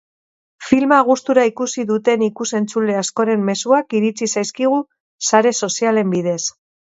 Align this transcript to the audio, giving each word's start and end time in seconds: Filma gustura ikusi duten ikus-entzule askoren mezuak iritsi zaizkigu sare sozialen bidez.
Filma 0.67 0.97
gustura 1.09 1.43
ikusi 1.49 1.85
duten 1.91 2.23
ikus-entzule 2.27 2.95
askoren 3.01 3.43
mezuak 3.51 3.97
iritsi 4.01 4.29
zaizkigu 4.37 4.81
sare 5.29 5.53
sozialen 5.69 6.17
bidez. 6.17 6.41